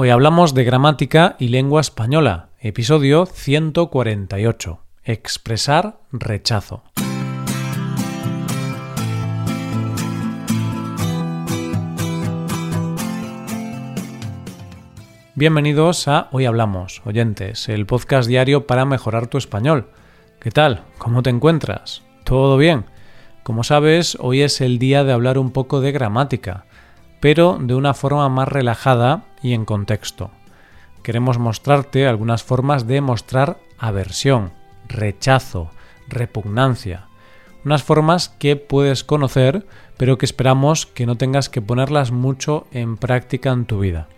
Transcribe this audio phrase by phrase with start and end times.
[0.00, 4.78] Hoy hablamos de gramática y lengua española, episodio 148.
[5.02, 6.84] Expresar rechazo.
[15.34, 19.90] Bienvenidos a Hoy Hablamos, oyentes, el podcast diario para mejorar tu español.
[20.38, 20.84] ¿Qué tal?
[20.98, 22.04] ¿Cómo te encuentras?
[22.22, 22.84] ¿Todo bien?
[23.42, 26.66] Como sabes, hoy es el día de hablar un poco de gramática
[27.20, 30.30] pero de una forma más relajada y en contexto.
[31.02, 34.52] Queremos mostrarte algunas formas de mostrar aversión,
[34.88, 35.70] rechazo,
[36.08, 37.06] repugnancia.
[37.64, 39.66] Unas formas que puedes conocer,
[39.96, 44.08] pero que esperamos que no tengas que ponerlas mucho en práctica en tu vida.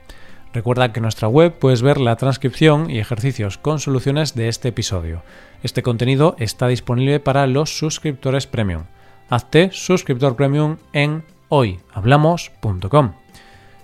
[0.53, 4.69] Recuerda que en nuestra web puedes ver la transcripción y ejercicios con soluciones de este
[4.69, 5.23] episodio.
[5.63, 8.85] Este contenido está disponible para los suscriptores premium.
[9.29, 13.20] Hazte suscriptor premium en hoyhablamos.com.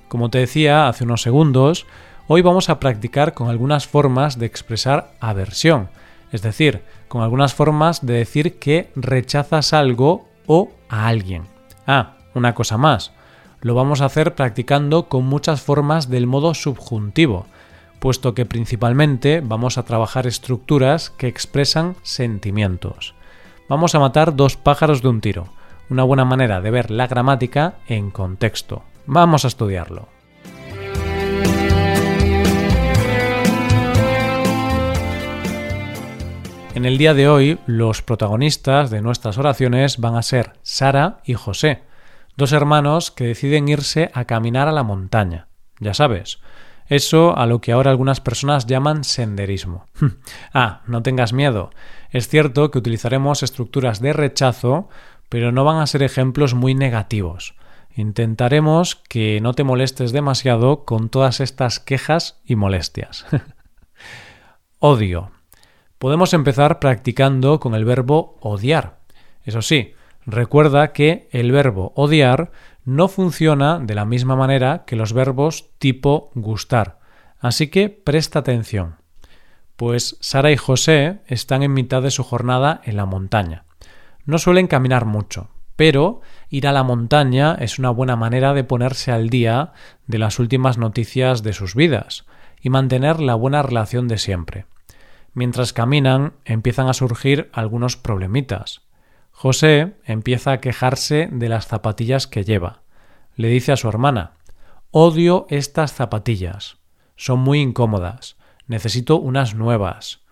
[0.08, 1.86] Como te decía hace unos segundos,
[2.26, 5.88] hoy vamos a practicar con algunas formas de expresar aversión,
[6.32, 11.44] es decir, con algunas formas de decir que rechazas algo o a alguien.
[11.86, 13.12] Ah, una cosa más,
[13.60, 17.46] lo vamos a hacer practicando con muchas formas del modo subjuntivo,
[17.98, 23.14] puesto que principalmente vamos a trabajar estructuras que expresan sentimientos.
[23.68, 25.48] Vamos a matar dos pájaros de un tiro
[25.88, 28.82] una buena manera de ver la gramática en contexto.
[29.06, 30.08] Vamos a estudiarlo.
[36.74, 41.34] En el día de hoy, los protagonistas de nuestras oraciones van a ser Sara y
[41.34, 41.84] José,
[42.36, 45.48] dos hermanos que deciden irse a caminar a la montaña.
[45.80, 46.38] Ya sabes,
[46.86, 49.86] eso a lo que ahora algunas personas llaman senderismo.
[50.52, 51.70] ah, no tengas miedo.
[52.10, 54.88] Es cierto que utilizaremos estructuras de rechazo
[55.28, 57.54] pero no van a ser ejemplos muy negativos.
[57.96, 63.24] Intentaremos que no te molestes demasiado con todas estas quejas y molestias.
[64.78, 65.30] Odio.
[65.96, 68.98] Podemos empezar practicando con el verbo odiar.
[69.44, 69.94] Eso sí,
[70.26, 72.52] recuerda que el verbo odiar
[72.84, 76.98] no funciona de la misma manera que los verbos tipo gustar.
[77.40, 78.96] Así que presta atención.
[79.76, 83.64] Pues Sara y José están en mitad de su jornada en la montaña.
[84.26, 89.12] No suelen caminar mucho, pero ir a la montaña es una buena manera de ponerse
[89.12, 89.72] al día
[90.06, 92.26] de las últimas noticias de sus vidas
[92.60, 94.66] y mantener la buena relación de siempre.
[95.34, 98.82] Mientras caminan, empiezan a surgir algunos problemitas.
[99.30, 102.82] José empieza a quejarse de las zapatillas que lleva.
[103.34, 104.32] Le dice a su hermana
[104.90, 106.78] Odio estas zapatillas.
[107.16, 108.36] Son muy incómodas.
[108.66, 110.24] Necesito unas nuevas.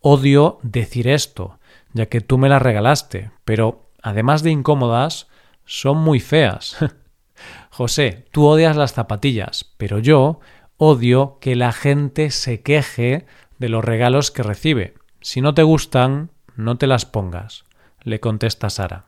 [0.00, 1.58] Odio decir esto
[1.92, 5.28] ya que tú me las regalaste, pero además de incómodas,
[5.68, 6.78] son muy feas.
[7.70, 10.40] José, tú odias las zapatillas, pero yo
[10.78, 13.26] odio que la gente se queje
[13.58, 14.94] de los regalos que recibe.
[15.20, 17.64] Si no te gustan, no te las pongas,
[18.02, 19.04] le contesta Sara.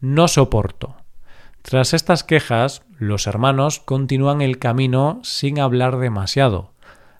[0.00, 0.96] No soporto.
[1.60, 6.72] Tras estas quejas, los hermanos continúan el camino sin hablar demasiado.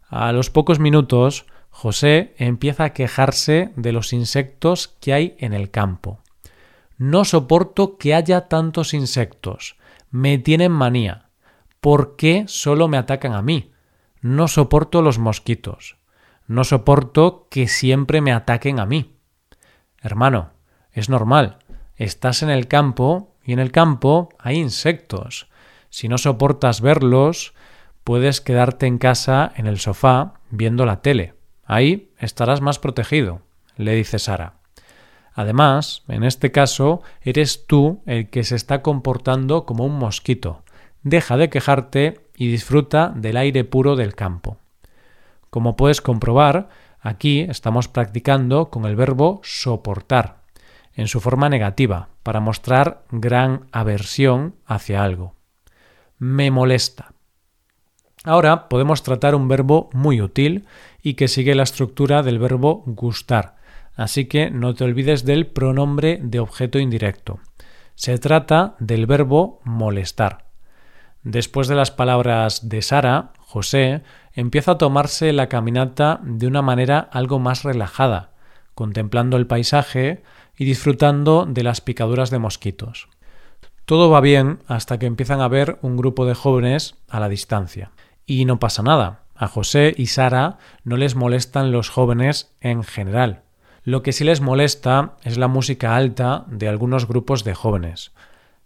[0.08, 5.70] A los pocos minutos, José empieza a quejarse de los insectos que hay en el
[5.70, 6.21] campo.
[7.04, 9.76] No soporto que haya tantos insectos.
[10.12, 11.30] Me tienen manía.
[11.80, 13.72] ¿Por qué solo me atacan a mí?
[14.20, 15.96] No soporto los mosquitos.
[16.46, 19.16] No soporto que siempre me ataquen a mí.
[20.00, 20.52] Hermano,
[20.92, 21.58] es normal.
[21.96, 25.48] Estás en el campo y en el campo hay insectos.
[25.90, 27.52] Si no soportas verlos,
[28.04, 31.34] puedes quedarte en casa en el sofá viendo la tele.
[31.64, 33.42] Ahí estarás más protegido,
[33.76, 34.61] le dice Sara.
[35.34, 40.62] Además, en este caso, eres tú el que se está comportando como un mosquito.
[41.02, 44.58] Deja de quejarte y disfruta del aire puro del campo.
[45.50, 46.68] Como puedes comprobar,
[47.00, 50.42] aquí estamos practicando con el verbo soportar,
[50.94, 55.34] en su forma negativa, para mostrar gran aversión hacia algo.
[56.18, 57.12] Me molesta.
[58.24, 60.66] Ahora podemos tratar un verbo muy útil
[61.02, 63.56] y que sigue la estructura del verbo gustar,
[63.96, 67.40] así que no te olvides del pronombre de objeto indirecto.
[67.94, 70.46] Se trata del verbo molestar.
[71.22, 74.02] Después de las palabras de Sara, José
[74.32, 78.32] empieza a tomarse la caminata de una manera algo más relajada,
[78.74, 80.22] contemplando el paisaje
[80.56, 83.08] y disfrutando de las picaduras de mosquitos.
[83.84, 87.90] Todo va bien hasta que empiezan a ver un grupo de jóvenes a la distancia.
[88.26, 89.24] Y no pasa nada.
[89.34, 93.42] A José y Sara no les molestan los jóvenes en general.
[93.84, 98.12] Lo que sí les molesta es la música alta de algunos grupos de jóvenes.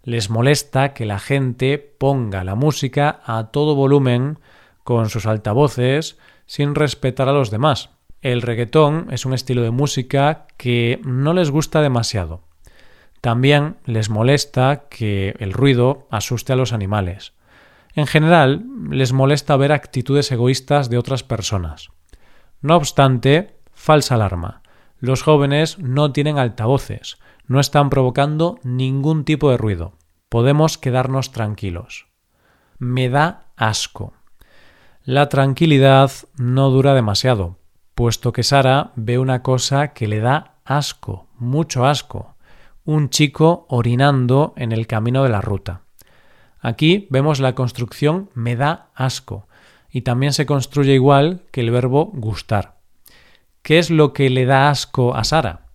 [0.02, 4.38] Les molesta que la gente ponga la música a todo volumen
[4.84, 7.90] con sus altavoces, sin respetar a los demás.
[8.20, 12.42] El reggaetón es un estilo de música que no les gusta demasiado.
[13.22, 17.32] También les molesta que el ruido asuste a los animales.
[17.94, 21.88] En general, les molesta ver actitudes egoístas de otras personas.
[22.60, 24.62] No obstante, falsa alarma.
[24.98, 29.92] Los jóvenes no tienen altavoces, no están provocando ningún tipo de ruido.
[30.28, 32.06] Podemos quedarnos tranquilos.
[32.78, 34.14] Me da asco.
[35.04, 37.58] La tranquilidad no dura demasiado,
[37.94, 42.34] puesto que Sara ve una cosa que le da asco, mucho asco,
[42.84, 45.82] un chico orinando en el camino de la ruta.
[46.60, 49.46] Aquí vemos la construcción me da asco,
[49.90, 52.75] y también se construye igual que el verbo gustar.
[53.66, 55.66] ¿Qué es lo que le da asco a Sara?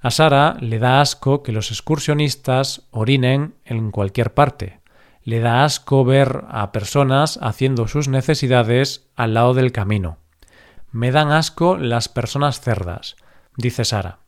[0.00, 4.80] A Sara le da asco que los excursionistas orinen en cualquier parte,
[5.22, 10.18] le da asco ver a personas haciendo sus necesidades al lado del camino.
[10.90, 13.14] Me dan asco las personas cerdas,
[13.56, 14.18] dice Sara.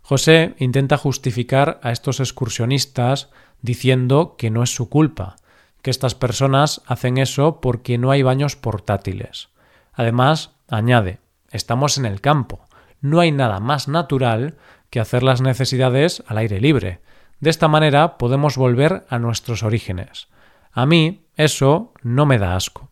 [0.00, 3.28] José intenta justificar a estos excursionistas
[3.60, 5.36] diciendo que no es su culpa,
[5.82, 9.50] que estas personas hacen eso porque no hay baños portátiles.
[9.92, 11.20] Además, añade,
[11.50, 12.66] estamos en el campo,
[13.00, 14.56] no hay nada más natural
[14.90, 17.00] que hacer las necesidades al aire libre.
[17.40, 20.28] De esta manera podemos volver a nuestros orígenes.
[20.72, 22.90] A mí eso no me da asco.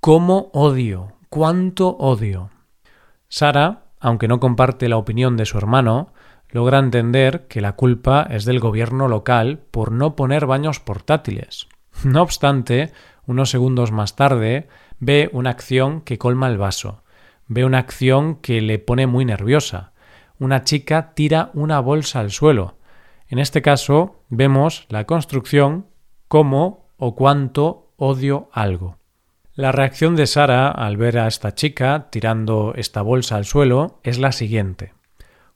[0.00, 1.12] ¿Cómo odio?
[1.28, 2.50] ¿Cuánto odio?
[3.28, 6.12] Sara, aunque no comparte la opinión de su hermano,
[6.48, 11.68] logra entender que la culpa es del gobierno local por no poner baños portátiles.
[12.04, 12.92] No obstante,
[13.26, 14.68] unos segundos más tarde,
[14.98, 17.02] ve una acción que colma el vaso,
[17.48, 19.92] ve una acción que le pone muy nerviosa.
[20.38, 22.76] Una chica tira una bolsa al suelo.
[23.28, 25.86] En este caso, vemos la construcción
[26.28, 28.98] como o cuánto odio algo.
[29.54, 34.18] La reacción de Sara al ver a esta chica tirando esta bolsa al suelo es
[34.18, 34.92] la siguiente.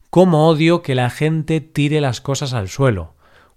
[0.08, 3.14] ¿Cómo odio que la gente tire las cosas al suelo?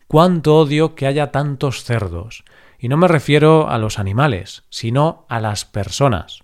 [0.07, 2.43] ¿Cuánto odio que haya tantos cerdos?
[2.77, 6.43] Y no me refiero a los animales, sino a las personas.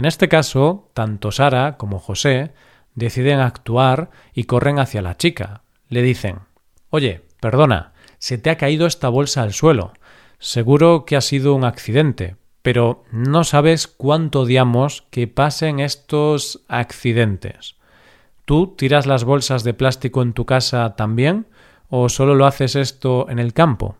[0.00, 2.54] En este caso, tanto Sara como José
[2.94, 5.60] deciden actuar y corren hacia la chica.
[5.90, 6.38] Le dicen
[6.88, 9.92] Oye, perdona, se te ha caído esta bolsa al suelo.
[10.38, 17.76] Seguro que ha sido un accidente, pero no sabes cuánto odiamos que pasen estos accidentes.
[18.46, 21.46] ¿Tú tiras las bolsas de plástico en tu casa también?
[21.90, 23.98] ¿O solo lo haces esto en el campo?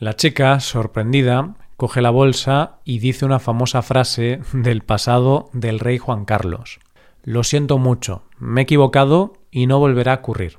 [0.00, 5.98] La chica, sorprendida, coge la bolsa y dice una famosa frase del pasado del rey
[5.98, 6.80] Juan Carlos.
[7.22, 10.58] Lo siento mucho, me he equivocado y no volverá a ocurrir.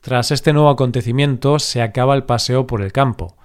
[0.00, 3.36] Tras este nuevo acontecimiento se acaba el paseo por el campo,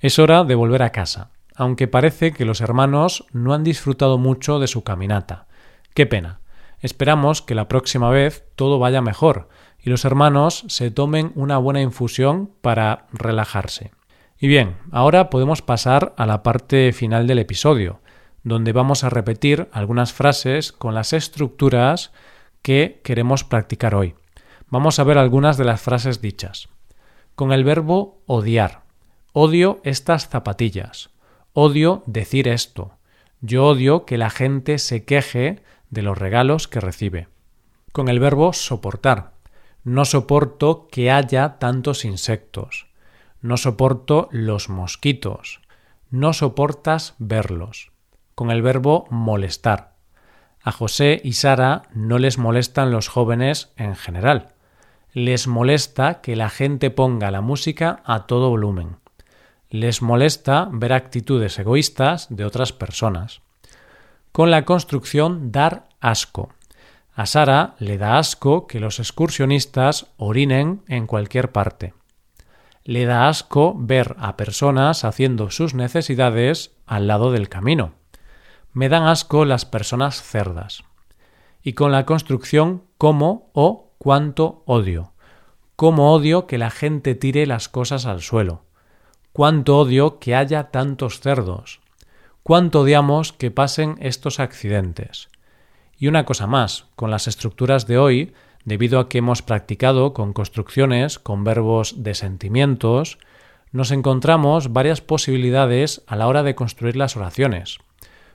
[0.00, 4.58] es hora de volver a casa, aunque parece que los hermanos no han disfrutado mucho
[4.58, 5.46] de su caminata.
[5.94, 6.40] Qué pena.
[6.80, 11.82] Esperamos que la próxima vez todo vaya mejor y los hermanos se tomen una buena
[11.82, 13.90] infusión para relajarse.
[14.42, 18.00] Y bien, ahora podemos pasar a la parte final del episodio,
[18.42, 22.10] donde vamos a repetir algunas frases con las estructuras
[22.62, 24.14] que queremos practicar hoy.
[24.68, 26.70] Vamos a ver algunas de las frases dichas.
[27.34, 28.80] Con el verbo odiar.
[29.34, 31.10] Odio estas zapatillas.
[31.52, 32.92] Odio decir esto.
[33.42, 37.28] Yo odio que la gente se queje de los regalos que recibe.
[37.92, 39.32] Con el verbo soportar.
[39.84, 42.89] No soporto que haya tantos insectos.
[43.40, 45.60] No soporto los mosquitos.
[46.10, 47.90] No soportas verlos.
[48.34, 49.94] Con el verbo molestar.
[50.62, 54.54] A José y Sara no les molestan los jóvenes en general.
[55.12, 59.00] Les molesta que la gente ponga la música a todo volumen
[59.70, 63.40] les molesta ver actitudes egoístas de otras personas.
[64.32, 66.50] Con la construcción dar asco.
[67.14, 71.94] A Sara le da asco que los excursionistas orinen en cualquier parte.
[72.90, 77.92] Le da asco ver a personas haciendo sus necesidades al lado del camino.
[78.72, 80.82] Me dan asco las personas cerdas.
[81.62, 85.12] Y con la construcción como o cuánto odio.
[85.76, 88.64] Cómo odio que la gente tire las cosas al suelo
[89.32, 91.78] Cuánto odio que haya tantos cerdos.
[92.42, 95.28] Cuánto odiamos que pasen estos accidentes.
[95.96, 98.32] Y una cosa más, con las estructuras de hoy,
[98.64, 103.18] debido a que hemos practicado con construcciones, con verbos de sentimientos,
[103.72, 107.78] nos encontramos varias posibilidades a la hora de construir las oraciones.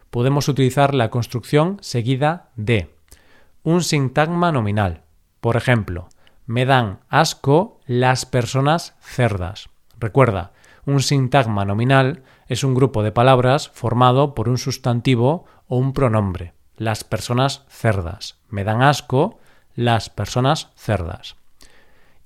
[0.10, 2.94] Podemos utilizar la construcción seguida de
[3.64, 5.02] un sintagma nominal.
[5.42, 6.08] Por ejemplo,
[6.46, 9.70] me dan asco las personas cerdas.
[10.00, 10.52] Recuerda,
[10.88, 16.54] Un sintagma nominal es un grupo de palabras formado por un sustantivo o un pronombre.
[16.78, 18.38] Las personas cerdas.
[18.50, 19.40] Me dan asco
[19.76, 21.36] las personas cerdas.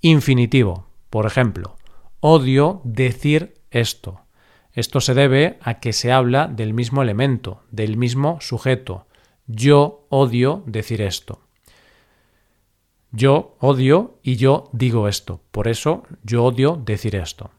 [0.01, 0.87] Infinitivo.
[1.09, 1.75] Por ejemplo,
[2.19, 4.21] odio decir esto.
[4.73, 9.07] Esto se debe a que se habla del mismo elemento, del mismo sujeto.
[9.47, 11.41] Yo odio decir esto.
[13.11, 15.41] Yo odio y yo digo esto.
[15.51, 17.49] Por eso yo odio decir esto.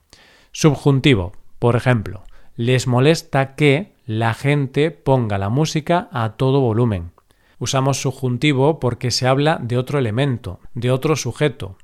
[0.52, 1.32] Subjuntivo.
[1.58, 2.22] Por ejemplo,
[2.56, 7.10] les molesta que la gente ponga la música a todo volumen.
[7.60, 11.76] Usamos subjuntivo porque se habla de otro elemento, de otro sujeto.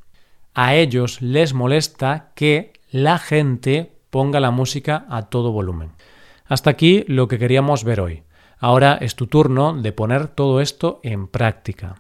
[0.55, 5.93] A ellos les molesta que la gente ponga la música a todo volumen.
[6.47, 8.23] Hasta aquí lo que queríamos ver hoy.
[8.59, 11.97] Ahora es tu turno de poner todo esto en práctica.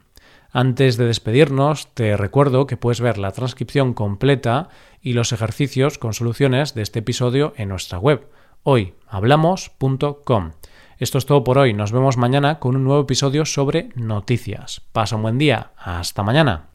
[0.52, 4.70] Antes de despedirnos, te recuerdo que puedes ver la transcripción completa
[5.02, 8.26] y los ejercicios con soluciones de este episodio en nuestra web,
[8.62, 10.52] hoyhablamos.com.
[10.98, 11.74] Esto es todo por hoy.
[11.74, 14.82] Nos vemos mañana con un nuevo episodio sobre noticias.
[14.92, 15.72] Pasa un buen día.
[15.76, 16.68] Hasta mañana.